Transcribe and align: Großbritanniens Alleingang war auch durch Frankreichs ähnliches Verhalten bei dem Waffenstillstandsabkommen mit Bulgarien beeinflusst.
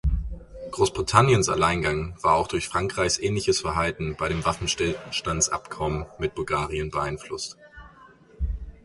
Großbritanniens 0.71 1.47
Alleingang 1.47 2.15
war 2.23 2.33
auch 2.33 2.47
durch 2.47 2.67
Frankreichs 2.67 3.19
ähnliches 3.19 3.61
Verhalten 3.61 4.15
bei 4.17 4.29
dem 4.29 4.43
Waffenstillstandsabkommen 4.43 6.07
mit 6.17 6.33
Bulgarien 6.33 6.89
beeinflusst. 6.89 7.55